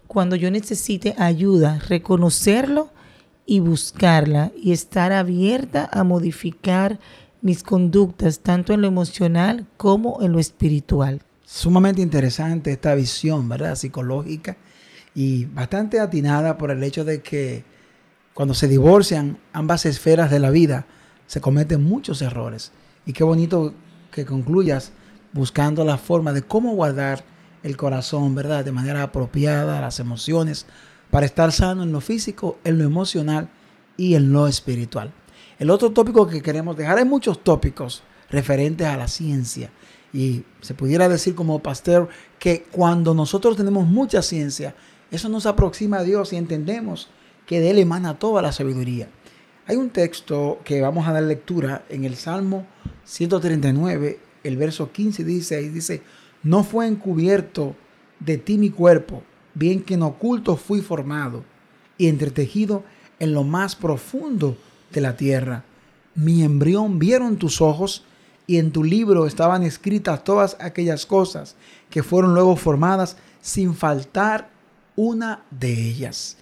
cuando 0.07 0.35
yo 0.35 0.49
necesite 0.49 1.15
ayuda, 1.17 1.79
reconocerlo 1.87 2.91
y 3.45 3.59
buscarla 3.59 4.51
y 4.55 4.71
estar 4.71 5.11
abierta 5.11 5.89
a 5.91 6.03
modificar 6.03 6.99
mis 7.41 7.63
conductas, 7.63 8.39
tanto 8.39 8.73
en 8.73 8.81
lo 8.81 8.87
emocional 8.87 9.67
como 9.77 10.21
en 10.21 10.31
lo 10.31 10.39
espiritual. 10.39 11.21
Sumamente 11.45 12.01
interesante 12.01 12.71
esta 12.71 12.93
visión, 12.95 13.47
¿verdad? 13.47 13.75
Psicológica 13.75 14.57
y 15.15 15.45
bastante 15.45 15.99
atinada 15.99 16.57
por 16.57 16.71
el 16.71 16.83
hecho 16.83 17.05
de 17.05 17.21
que 17.21 17.63
cuando 18.33 18.53
se 18.53 18.67
divorcian 18.67 19.39
ambas 19.53 19.85
esferas 19.85 20.29
de 20.29 20.39
la 20.39 20.51
vida, 20.51 20.85
se 21.25 21.41
cometen 21.41 21.83
muchos 21.83 22.21
errores. 22.21 22.71
Y 23.05 23.13
qué 23.13 23.23
bonito 23.23 23.73
que 24.11 24.25
concluyas 24.25 24.91
buscando 25.37 25.85
la 25.85 25.97
forma 25.97 26.33
de 26.33 26.41
cómo 26.41 26.73
guardar 26.73 27.23
el 27.63 27.77
corazón, 27.77 28.35
¿verdad? 28.35 28.65
De 28.65 28.71
manera 28.71 29.03
apropiada, 29.03 29.79
las 29.79 29.99
emociones, 29.99 30.65
para 31.09 31.25
estar 31.25 31.51
sano 31.51 31.83
en 31.83 31.91
lo 31.91 32.01
físico, 32.01 32.57
en 32.63 32.77
lo 32.77 32.83
emocional 32.83 33.49
y 33.95 34.15
en 34.15 34.33
lo 34.33 34.47
espiritual. 34.47 35.13
El 35.59 35.69
otro 35.69 35.91
tópico 35.91 36.27
que 36.27 36.41
queremos 36.41 36.75
dejar, 36.75 36.97
hay 36.97 37.05
muchos 37.05 37.43
tópicos 37.43 38.03
referentes 38.29 38.87
a 38.87 38.97
la 38.97 39.07
ciencia. 39.07 39.71
Y 40.13 40.43
se 40.61 40.73
pudiera 40.73 41.07
decir 41.07 41.35
como 41.35 41.59
pastor 41.59 42.09
que 42.39 42.63
cuando 42.71 43.13
nosotros 43.13 43.57
tenemos 43.57 43.87
mucha 43.87 44.21
ciencia, 44.21 44.75
eso 45.11 45.29
nos 45.29 45.45
aproxima 45.45 45.97
a 45.97 46.03
Dios 46.03 46.33
y 46.33 46.37
entendemos 46.37 47.09
que 47.45 47.59
de 47.59 47.71
Él 47.71 47.79
emana 47.79 48.19
toda 48.19 48.41
la 48.41 48.51
sabiduría. 48.51 49.09
Hay 49.65 49.75
un 49.75 49.89
texto 49.89 50.59
que 50.63 50.81
vamos 50.81 51.07
a 51.07 51.13
dar 51.13 51.23
lectura 51.23 51.83
en 51.89 52.05
el 52.05 52.15
Salmo 52.15 52.65
139, 53.03 54.19
el 54.43 54.57
verso 54.57 54.91
15 54.91 55.23
dice, 55.23 55.61
y 55.61 55.69
dice, 55.69 56.01
no 56.43 56.63
fue 56.63 56.87
encubierto 56.87 57.75
de 58.19 58.37
ti 58.37 58.57
mi 58.57 58.69
cuerpo, 58.69 59.23
bien 59.53 59.81
que 59.81 59.95
en 59.95 60.03
oculto 60.03 60.55
fui 60.55 60.81
formado 60.81 61.43
y 61.97 62.07
entretejido 62.07 62.83
en 63.19 63.33
lo 63.33 63.43
más 63.43 63.75
profundo 63.75 64.57
de 64.91 65.01
la 65.01 65.17
tierra. 65.17 65.63
Mi 66.15 66.43
embrión 66.43 66.99
vieron 66.99 67.37
tus 67.37 67.61
ojos 67.61 68.05
y 68.45 68.57
en 68.57 68.71
tu 68.71 68.83
libro 68.83 69.27
estaban 69.27 69.63
escritas 69.63 70.23
todas 70.23 70.55
aquellas 70.59 71.05
cosas 71.05 71.55
que 71.89 72.03
fueron 72.03 72.33
luego 72.33 72.55
formadas 72.55 73.17
sin 73.41 73.75
faltar 73.75 74.49
una 74.95 75.43
de 75.51 75.71
ellas. 75.71 76.37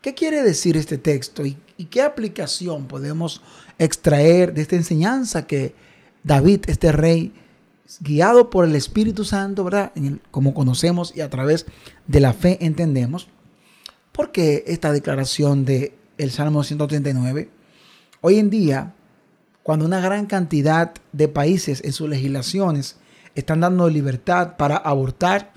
¿Qué 0.00 0.14
quiere 0.14 0.42
decir 0.42 0.76
este 0.76 0.96
texto 0.96 1.44
y, 1.44 1.58
qué 1.90 2.02
aplicación 2.02 2.86
podemos 2.86 3.42
extraer 3.78 4.54
de 4.54 4.62
esta 4.62 4.76
enseñanza 4.76 5.46
que 5.46 5.74
David, 6.22 6.62
este 6.66 6.92
rey, 6.92 7.32
guiado 8.00 8.50
por 8.50 8.64
el 8.64 8.76
Espíritu 8.76 9.24
Santo, 9.24 9.64
¿verdad? 9.64 9.92
como 10.30 10.54
conocemos 10.54 11.12
y 11.16 11.20
a 11.22 11.30
través 11.30 11.66
de 12.06 12.20
la 12.20 12.32
fe 12.32 12.58
entendemos. 12.60 13.28
¿Por 14.12 14.32
qué 14.32 14.64
esta 14.66 14.92
declaración 14.92 15.64
de 15.64 15.94
el 16.18 16.30
Salmo 16.30 16.62
139? 16.62 17.48
Hoy 18.20 18.38
en 18.38 18.50
día, 18.50 18.94
cuando 19.62 19.86
una 19.86 20.00
gran 20.00 20.26
cantidad 20.26 20.92
de 21.12 21.28
países 21.28 21.82
en 21.84 21.92
sus 21.92 22.08
legislaciones 22.08 22.96
están 23.34 23.60
dando 23.60 23.88
libertad 23.88 24.56
para 24.56 24.76
abortar 24.76 25.52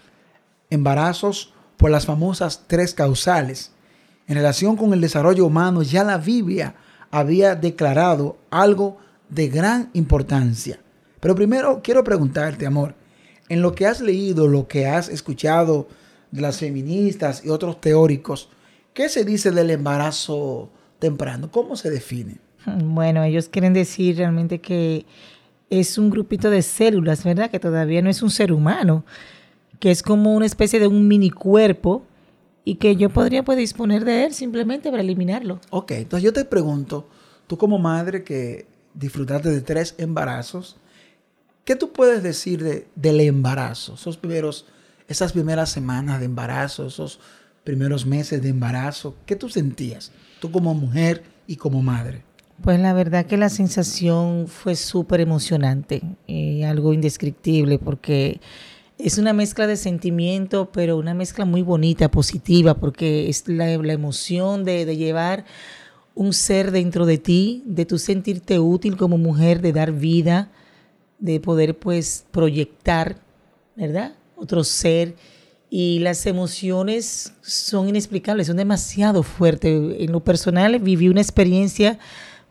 embarazos 0.70 1.54
por 1.78 1.92
las 1.92 2.06
famosas 2.06 2.64
tres 2.68 2.94
causales. 2.94 3.72
En 4.28 4.36
relación 4.36 4.78
con 4.78 4.94
el 4.94 5.02
desarrollo 5.02 5.46
humano, 5.46 5.84
ya 5.84 6.04
la 6.04 6.18
Biblia 6.18 6.76
había 7.12 7.56
declarado 7.56 8.38
algo 8.50 8.98
de 9.34 9.48
gran 9.48 9.90
importancia. 9.94 10.80
Pero 11.20 11.36
primero 11.36 11.82
quiero 11.84 12.04
preguntarte, 12.04 12.66
amor, 12.66 12.96
en 13.50 13.62
lo 13.62 13.74
que 13.74 13.86
has 13.86 14.02
leído, 14.02 14.48
lo 14.48 14.68
que 14.68 14.88
has 14.88 15.10
escuchado 15.10 15.88
de 16.32 16.42
las 16.42 16.58
feministas 16.58 17.44
y 17.46 17.50
otros 17.50 17.80
teóricos, 17.80 18.50
¿qué 18.94 19.10
se 19.10 19.24
dice 19.24 19.52
del 19.52 19.70
embarazo 19.70 20.70
temprano? 21.00 21.50
¿Cómo 21.52 21.76
se 21.76 21.90
define? 21.90 22.38
Bueno, 22.78 23.24
ellos 23.24 23.50
quieren 23.50 23.74
decir 23.74 24.16
realmente 24.18 24.60
que 24.60 25.06
es 25.70 25.98
un 25.98 26.10
grupito 26.10 26.50
de 26.50 26.62
células, 26.62 27.24
¿verdad? 27.24 27.52
Que 27.52 27.60
todavía 27.60 28.02
no 28.02 28.10
es 28.10 28.22
un 28.22 28.30
ser 28.30 28.54
humano 28.54 29.04
que 29.80 29.92
es 29.92 30.02
como 30.02 30.34
una 30.34 30.46
especie 30.46 30.80
de 30.80 30.88
un 30.88 31.10
mini 31.10 31.30
cuerpo 31.30 32.06
y 32.64 32.76
que 32.76 32.96
yo 32.96 33.10
podría 33.10 33.44
pues, 33.44 33.58
disponer 33.58 34.06
de 34.06 34.24
él 34.24 34.34
simplemente 34.34 34.90
para 34.90 35.04
eliminarlo. 35.04 35.60
Ok, 35.72 35.92
entonces 35.92 36.24
yo 36.24 36.32
te 36.32 36.46
pregunto, 36.46 37.10
tú 37.48 37.58
como 37.58 37.78
madre 37.80 38.24
que 38.24 38.66
disfrutaste 38.94 39.50
de 39.50 39.62
tres 39.62 39.96
embarazos, 39.98 40.78
¿qué 41.66 41.76
tú 41.76 41.92
puedes 41.92 42.24
decir 42.24 42.64
de, 42.64 42.88
del 42.96 43.20
embarazo? 43.22 43.96
Esos 43.96 44.18
primeros, 44.18 44.66
esas 45.08 45.34
primeras 45.34 45.70
semanas 45.70 46.20
de 46.20 46.26
embarazo, 46.26 46.88
esos 46.88 47.20
primeros 47.64 48.06
meses 48.06 48.42
de 48.42 48.50
embarazo, 48.50 49.16
¿qué 49.26 49.36
tú 49.36 49.50
sentías? 49.50 50.12
Tú 50.40 50.52
como 50.52 50.74
mujer 50.74 51.24
y 51.48 51.56
como 51.56 51.82
madre. 51.82 52.24
Pues 52.62 52.80
la 52.80 52.94
verdad 52.94 53.26
que 53.26 53.38
la 53.38 53.50
sensación 53.50 54.48
fue 54.48 54.76
súper 54.76 55.22
emocionante, 55.22 56.02
eh, 56.28 56.66
algo 56.66 56.94
indescriptible, 56.94 57.80
porque 57.80 58.40
es 58.98 59.18
una 59.18 59.34
mezcla 59.34 59.68
de 59.68 59.76
sentimiento, 59.76 60.72
pero 60.72 60.98
una 60.98 61.14
mezcla 61.14 61.46
muy 61.46 61.62
bonita, 61.62 62.10
positiva, 62.10 62.76
porque 62.76 63.28
es 63.28 63.48
la, 63.48 63.72
emoción 63.72 64.64
de, 64.64 64.96
llevar 64.96 65.46
un 66.16 66.34
ser 66.34 66.72
dentro 66.72 67.06
de 67.06 67.18
ti, 67.18 67.64
de 67.66 67.86
tu 67.86 67.98
sentirte 67.98 68.60
útil 68.60 68.98
como 68.98 69.18
mujer, 69.18 69.62
de 69.62 69.74
dar 69.74 69.92
vida, 69.92 70.52
de 71.20 71.40
poder 71.40 71.78
pues 71.78 72.26
proyectar, 72.32 73.18
¿verdad? 73.76 74.16
Otro 74.36 74.64
ser. 74.64 75.16
Y 75.70 76.00
las 76.00 76.26
emociones 76.28 77.34
son 77.42 77.90
inexplicables, 77.90 78.48
son 78.48 78.58
demasiado 78.58 79.24
fuertes. 79.24 79.96
En 80.00 80.12
lo 80.12 80.20
personal 80.20 80.78
viví 80.80 81.10
una 81.10 81.22
experiencia 81.22 81.98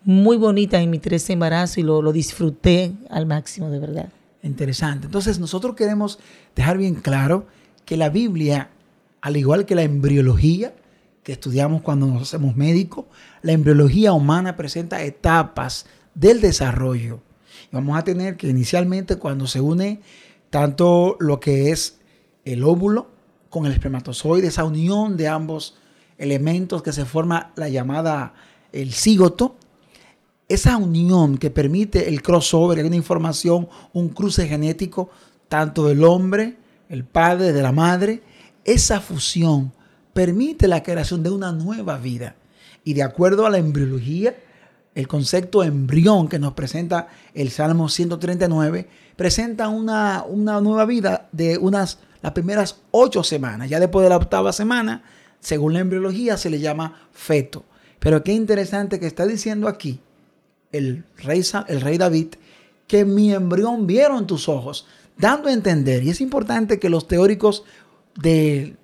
muy 0.04 0.36
bonita 0.36 0.80
en 0.80 0.90
mi 0.90 0.98
tres 0.98 1.30
embarazo 1.30 1.78
y 1.78 1.84
lo, 1.84 2.02
lo 2.02 2.12
disfruté 2.12 2.92
al 3.08 3.26
máximo, 3.26 3.70
de 3.70 3.78
verdad. 3.78 4.08
Interesante. 4.42 5.06
Entonces 5.06 5.38
nosotros 5.38 5.76
queremos 5.76 6.18
dejar 6.56 6.78
bien 6.78 6.96
claro 6.96 7.46
que 7.84 7.96
la 7.96 8.08
Biblia, 8.08 8.70
al 9.20 9.36
igual 9.36 9.66
que 9.66 9.76
la 9.76 9.82
embriología, 9.82 10.74
que 11.22 11.32
estudiamos 11.32 11.82
cuando 11.82 12.06
nos 12.06 12.22
hacemos 12.22 12.56
médicos, 12.56 13.06
la 13.42 13.52
embriología 13.52 14.12
humana 14.12 14.56
presenta 14.56 15.02
etapas 15.02 15.86
del 16.14 16.40
desarrollo. 16.40 17.20
Y 17.70 17.76
vamos 17.76 17.96
a 17.96 18.04
tener 18.04 18.36
que 18.36 18.48
inicialmente 18.48 19.16
cuando 19.16 19.46
se 19.46 19.60
une 19.60 20.00
tanto 20.50 21.16
lo 21.20 21.40
que 21.40 21.70
es 21.70 21.98
el 22.44 22.64
óvulo 22.64 23.08
con 23.50 23.66
el 23.66 23.72
espermatozoide, 23.72 24.48
esa 24.48 24.64
unión 24.64 25.16
de 25.16 25.28
ambos 25.28 25.76
elementos 26.18 26.82
que 26.82 26.92
se 26.92 27.04
forma 27.04 27.52
la 27.56 27.68
llamada 27.68 28.34
el 28.72 28.92
cigoto, 28.92 29.56
esa 30.48 30.76
unión 30.76 31.38
que 31.38 31.50
permite 31.50 32.08
el 32.08 32.22
crossover, 32.22 32.84
una 32.84 32.96
información, 32.96 33.68
un 33.92 34.08
cruce 34.08 34.48
genético, 34.48 35.10
tanto 35.48 35.86
del 35.86 36.04
hombre, 36.04 36.56
el 36.88 37.04
padre, 37.04 37.52
de 37.52 37.62
la 37.62 37.72
madre, 37.72 38.22
esa 38.64 39.00
fusión 39.00 39.72
permite 40.12 40.68
la 40.68 40.82
creación 40.82 41.22
de 41.22 41.30
una 41.30 41.52
nueva 41.52 41.98
vida. 41.98 42.36
Y 42.84 42.94
de 42.94 43.02
acuerdo 43.02 43.46
a 43.46 43.50
la 43.50 43.58
embriología, 43.58 44.36
el 44.94 45.08
concepto 45.08 45.62
embrión 45.62 46.28
que 46.28 46.38
nos 46.38 46.52
presenta 46.54 47.08
el 47.34 47.50
Salmo 47.50 47.88
139, 47.88 48.88
presenta 49.16 49.68
una, 49.68 50.24
una 50.24 50.60
nueva 50.60 50.84
vida 50.84 51.28
de 51.32 51.56
unas, 51.58 51.98
las 52.20 52.32
primeras 52.32 52.80
ocho 52.90 53.22
semanas. 53.22 53.70
Ya 53.70 53.80
después 53.80 54.04
de 54.04 54.10
la 54.10 54.16
octava 54.16 54.52
semana, 54.52 55.02
según 55.40 55.72
la 55.72 55.80
embriología, 55.80 56.36
se 56.36 56.50
le 56.50 56.60
llama 56.60 57.08
feto. 57.12 57.64
Pero 57.98 58.22
qué 58.22 58.32
interesante 58.32 58.98
que 59.00 59.06
está 59.06 59.26
diciendo 59.26 59.68
aquí 59.68 60.00
el 60.72 61.04
rey, 61.18 61.42
el 61.68 61.80
rey 61.80 61.98
David, 61.98 62.34
que 62.86 63.04
mi 63.04 63.32
embrión 63.32 63.86
vieron 63.86 64.26
tus 64.26 64.48
ojos, 64.48 64.86
dando 65.16 65.48
a 65.48 65.52
entender, 65.52 66.02
y 66.02 66.10
es 66.10 66.20
importante 66.20 66.78
que 66.78 66.88
los 66.88 67.06
teóricos 67.06 67.64
de, 68.20 68.76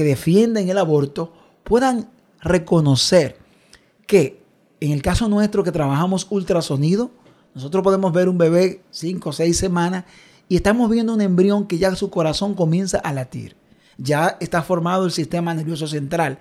que 0.00 0.04
defienden 0.04 0.70
el 0.70 0.78
aborto 0.78 1.30
puedan 1.62 2.08
reconocer 2.40 3.36
que 4.06 4.42
en 4.80 4.92
el 4.92 5.02
caso 5.02 5.28
nuestro 5.28 5.62
que 5.62 5.72
trabajamos 5.72 6.26
ultrasonido, 6.30 7.10
nosotros 7.54 7.84
podemos 7.84 8.10
ver 8.14 8.30
un 8.30 8.38
bebé 8.38 8.80
5 8.92 9.28
o 9.28 9.32
6 9.34 9.54
semanas 9.54 10.06
y 10.48 10.56
estamos 10.56 10.88
viendo 10.88 11.12
un 11.12 11.20
embrión 11.20 11.66
que 11.66 11.76
ya 11.76 11.94
su 11.96 12.08
corazón 12.08 12.54
comienza 12.54 12.96
a 12.96 13.12
latir. 13.12 13.56
Ya 13.98 14.38
está 14.40 14.62
formado 14.62 15.04
el 15.04 15.10
sistema 15.10 15.52
nervioso 15.52 15.86
central. 15.86 16.38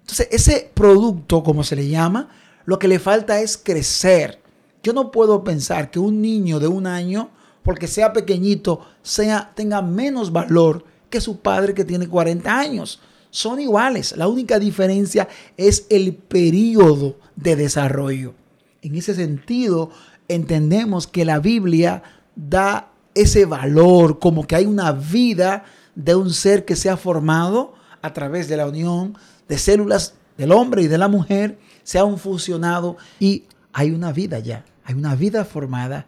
Entonces, 0.00 0.28
ese 0.30 0.70
producto, 0.72 1.42
como 1.42 1.64
se 1.64 1.76
le 1.76 1.88
llama, 1.88 2.30
lo 2.64 2.78
que 2.78 2.88
le 2.88 2.98
falta 2.98 3.40
es 3.40 3.58
crecer. 3.58 4.40
Yo 4.82 4.94
no 4.94 5.10
puedo 5.10 5.44
pensar 5.44 5.90
que 5.90 5.98
un 5.98 6.22
niño 6.22 6.60
de 6.60 6.68
un 6.68 6.86
año, 6.86 7.28
porque 7.62 7.88
sea 7.88 8.14
pequeñito, 8.14 8.86
sea, 9.02 9.52
tenga 9.54 9.82
menos 9.82 10.32
valor 10.32 10.95
que 11.10 11.20
su 11.20 11.40
padre 11.40 11.74
que 11.74 11.84
tiene 11.84 12.08
40 12.08 12.58
años. 12.58 13.00
Son 13.30 13.60
iguales. 13.60 14.16
La 14.16 14.28
única 14.28 14.58
diferencia 14.58 15.28
es 15.56 15.86
el 15.90 16.14
periodo 16.14 17.18
de 17.34 17.56
desarrollo. 17.56 18.34
En 18.82 18.94
ese 18.94 19.14
sentido, 19.14 19.90
entendemos 20.28 21.06
que 21.06 21.24
la 21.24 21.38
Biblia 21.38 22.02
da 22.34 22.90
ese 23.14 23.46
valor 23.46 24.18
como 24.18 24.46
que 24.46 24.56
hay 24.56 24.66
una 24.66 24.92
vida 24.92 25.64
de 25.94 26.14
un 26.14 26.32
ser 26.32 26.64
que 26.64 26.76
se 26.76 26.90
ha 26.90 26.96
formado 26.96 27.74
a 28.02 28.12
través 28.12 28.48
de 28.48 28.56
la 28.56 28.66
unión 28.66 29.16
de 29.48 29.58
células 29.58 30.14
del 30.36 30.52
hombre 30.52 30.82
y 30.82 30.88
de 30.88 30.98
la 30.98 31.08
mujer 31.08 31.58
se 31.82 31.98
han 31.98 32.18
fusionado 32.18 32.96
y 33.18 33.44
hay 33.72 33.90
una 33.90 34.12
vida 34.12 34.38
ya, 34.38 34.64
hay 34.84 34.94
una 34.94 35.14
vida 35.14 35.44
formada 35.44 36.06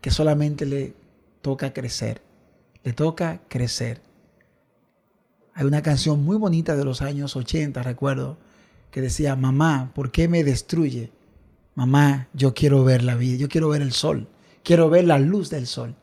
que 0.00 0.10
solamente 0.10 0.64
le 0.64 0.94
toca 1.42 1.72
crecer, 1.72 2.22
le 2.82 2.92
toca 2.92 3.40
crecer. 3.48 4.00
Hay 5.58 5.66
una 5.66 5.82
canción 5.82 6.24
muy 6.24 6.36
bonita 6.36 6.76
de 6.76 6.84
los 6.84 7.02
años 7.02 7.34
80, 7.34 7.82
recuerdo, 7.82 8.38
que 8.92 9.00
decía, 9.00 9.34
mamá, 9.34 9.90
¿por 9.92 10.12
qué 10.12 10.28
me 10.28 10.44
destruye? 10.44 11.10
Mamá, 11.74 12.28
yo 12.32 12.54
quiero 12.54 12.84
ver 12.84 13.02
la 13.02 13.16
vida, 13.16 13.38
yo 13.38 13.48
quiero 13.48 13.68
ver 13.68 13.82
el 13.82 13.90
sol, 13.90 14.28
quiero 14.62 14.88
ver 14.88 15.04
la 15.04 15.18
luz 15.18 15.50
del 15.50 15.66
sol. 15.66 15.96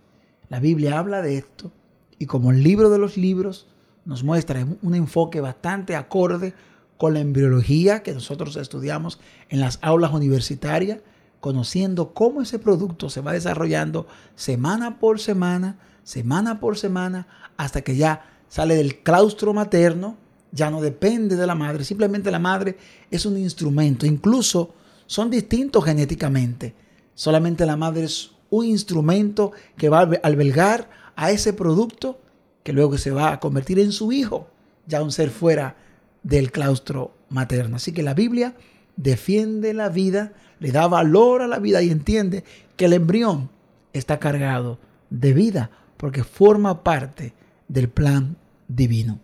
La 0.49 0.59
Biblia 0.59 0.99
habla 0.99 1.21
de 1.21 1.37
esto 1.37 1.71
y 2.19 2.25
como 2.25 2.51
el 2.51 2.63
libro 2.63 2.89
de 2.89 2.97
los 2.97 3.15
libros 3.15 3.65
nos 4.03 4.25
muestra 4.25 4.67
un 4.81 4.93
enfoque 4.93 5.39
bastante 5.39 5.95
acorde 5.95 6.53
con 6.97 7.13
la 7.13 7.21
embriología 7.21 8.03
que 8.03 8.13
nosotros 8.13 8.57
estudiamos 8.57 9.21
en 9.47 9.61
las 9.61 9.79
aulas 9.81 10.11
universitarias, 10.11 10.99
conociendo 11.39 12.13
cómo 12.13 12.41
ese 12.41 12.59
producto 12.59 13.09
se 13.09 13.21
va 13.21 13.31
desarrollando 13.31 14.05
semana 14.35 14.99
por 14.99 15.21
semana, 15.21 15.79
semana 16.03 16.59
por 16.59 16.77
semana, 16.77 17.29
hasta 17.55 17.83
que 17.83 17.95
ya 17.95 18.34
sale 18.47 18.75
del 18.75 18.99
claustro 18.99 19.53
materno, 19.53 20.17
ya 20.51 20.69
no 20.71 20.81
depende 20.81 21.35
de 21.35 21.47
la 21.47 21.55
madre, 21.55 21.83
simplemente 21.83 22.31
la 22.31 22.39
madre 22.39 22.77
es 23.11 23.25
un 23.25 23.37
instrumento, 23.37 24.05
incluso 24.05 24.73
son 25.05 25.29
distintos 25.29 25.83
genéticamente, 25.83 26.73
solamente 27.13 27.65
la 27.65 27.75
madre 27.75 28.05
es 28.05 28.31
un 28.49 28.65
instrumento 28.65 29.51
que 29.77 29.89
va 29.89 30.01
a 30.01 30.09
albergar 30.23 30.89
a 31.15 31.31
ese 31.31 31.53
producto 31.53 32.19
que 32.63 32.73
luego 32.73 32.97
se 32.97 33.11
va 33.11 33.31
a 33.31 33.39
convertir 33.39 33.79
en 33.79 33.91
su 33.91 34.11
hijo, 34.11 34.47
ya 34.87 35.03
un 35.03 35.11
ser 35.11 35.29
fuera 35.29 35.75
del 36.23 36.51
claustro 36.51 37.13
materno. 37.29 37.75
Así 37.75 37.91
que 37.91 38.01
la 38.01 38.13
Biblia 38.13 38.55
defiende 38.95 39.73
la 39.73 39.89
vida, 39.89 40.33
le 40.59 40.71
da 40.71 40.87
valor 40.87 41.41
a 41.41 41.47
la 41.47 41.59
vida 41.59 41.81
y 41.81 41.91
entiende 41.91 42.43
que 42.75 42.85
el 42.85 42.93
embrión 42.93 43.49
está 43.93 44.19
cargado 44.19 44.79
de 45.09 45.33
vida 45.33 45.69
porque 45.97 46.23
forma 46.23 46.83
parte 46.83 47.33
del 47.67 47.89
plan 47.89 48.37
divino. 48.67 49.19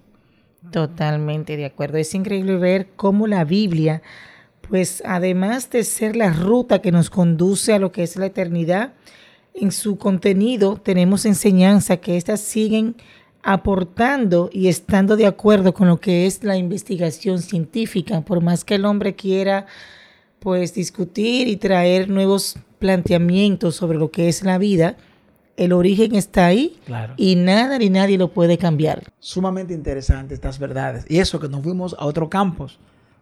Totalmente 0.71 1.57
de 1.57 1.65
acuerdo. 1.65 1.97
Es 1.97 2.13
increíble 2.13 2.57
ver 2.57 2.89
cómo 2.95 3.27
la 3.27 3.43
Biblia, 3.43 4.01
pues 4.69 5.01
además 5.05 5.69
de 5.69 5.83
ser 5.83 6.15
la 6.15 6.31
ruta 6.31 6.81
que 6.81 6.91
nos 6.91 7.09
conduce 7.09 7.73
a 7.73 7.79
lo 7.79 7.91
que 7.91 8.03
es 8.03 8.15
la 8.15 8.27
eternidad, 8.27 8.93
en 9.53 9.71
su 9.71 9.97
contenido 9.97 10.77
tenemos 10.77 11.25
enseñanza 11.25 11.97
que 11.97 12.15
éstas 12.15 12.39
siguen 12.39 12.95
aportando 13.43 14.49
y 14.53 14.67
estando 14.67 15.17
de 15.17 15.25
acuerdo 15.25 15.73
con 15.73 15.87
lo 15.87 15.99
que 15.99 16.25
es 16.25 16.43
la 16.43 16.57
investigación 16.57 17.39
científica, 17.39 18.21
por 18.21 18.41
más 18.41 18.63
que 18.63 18.75
el 18.75 18.85
hombre 18.85 19.15
quiera 19.15 19.65
pues 20.39 20.73
discutir 20.73 21.47
y 21.47 21.57
traer 21.57 22.09
nuevos 22.09 22.55
planteamientos 22.79 23.75
sobre 23.75 23.97
lo 23.97 24.09
que 24.09 24.27
es 24.27 24.43
la 24.43 24.57
vida, 24.57 24.97
el 25.63 25.73
origen 25.73 26.15
está 26.15 26.47
ahí 26.47 26.79
y 27.17 27.35
nada 27.35 27.77
ni 27.77 27.91
nadie 27.91 28.17
lo 28.17 28.33
puede 28.33 28.57
cambiar. 28.57 29.13
Sumamente 29.19 29.75
interesante 29.75 30.33
estas 30.33 30.57
verdades. 30.57 31.05
Y 31.07 31.19
eso 31.19 31.39
que 31.39 31.47
nos 31.47 31.61
fuimos 31.61 31.95
a 31.99 32.05
otro 32.05 32.31
campus. 32.31 32.79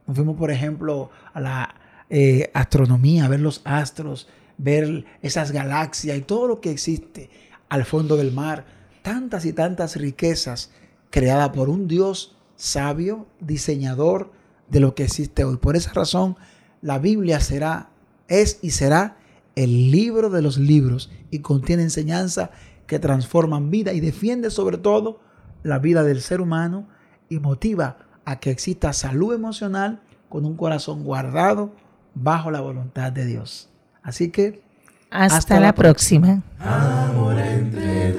Nos 0.07 0.15
fuimos, 0.15 0.37
por 0.37 0.49
ejemplo, 0.49 1.09
a 1.33 1.41
la 1.41 1.75
eh, 2.09 2.49
astronomía, 2.53 3.25
a 3.25 3.27
ver 3.27 3.41
los 3.41 3.59
astros, 3.65 4.29
ver 4.57 5.03
esas 5.21 5.51
galaxias 5.51 6.17
y 6.17 6.21
todo 6.21 6.47
lo 6.47 6.61
que 6.61 6.71
existe 6.71 7.29
al 7.67 7.83
fondo 7.83 8.15
del 8.15 8.31
mar 8.31 8.63
tantas 9.01 9.43
y 9.43 9.51
tantas 9.51 9.97
riquezas 9.97 10.71
creadas 11.09 11.49
por 11.49 11.69
un 11.69 11.89
Dios 11.89 12.37
sabio, 12.55 13.27
diseñador 13.41 14.31
de 14.69 14.79
lo 14.79 14.95
que 14.95 15.03
existe 15.03 15.43
hoy. 15.43 15.57
Por 15.57 15.75
esa 15.75 15.91
razón, 15.91 16.37
la 16.81 16.99
Biblia 16.99 17.41
será, 17.41 17.89
es 18.29 18.59
y 18.61 18.71
será 18.71 19.17
el 19.59 19.91
libro 19.91 20.29
de 20.29 20.41
los 20.41 20.57
libros 20.57 21.11
y 21.31 21.39
contiene 21.39 21.83
enseñanza 21.83 22.51
que 22.87 22.97
transforman 22.97 23.69
vida 23.69 23.91
y 23.91 23.99
defiende 23.99 24.51
sobre 24.51 24.77
todo 24.77 25.19
la 25.63 25.79
vida 25.79 26.03
del 26.03 26.21
ser 26.21 26.39
humano 26.39 26.87
y 27.27 27.39
motiva 27.39 27.97
a 28.23 28.39
que 28.39 28.51
exista 28.51 28.93
salud 28.93 29.33
emocional 29.33 30.01
con 30.29 30.45
un 30.45 30.55
corazón 30.55 31.03
guardado 31.03 31.73
bajo 32.15 32.51
la 32.51 32.61
voluntad 32.61 33.11
de 33.11 33.25
Dios. 33.25 33.69
Así 34.01 34.31
que 34.31 34.61
hasta, 35.11 35.59
la, 35.59 35.73
próxima. 35.73 36.41
Amor 36.59 37.37
entre 37.37 38.15